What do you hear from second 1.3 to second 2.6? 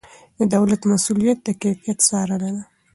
د کیفیت څارنه ده.